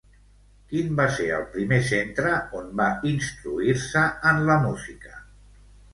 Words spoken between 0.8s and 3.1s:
va ser el primer centre on va